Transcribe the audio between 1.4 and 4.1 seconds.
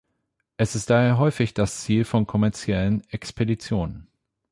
das Ziel von kommerziellen Expeditionen.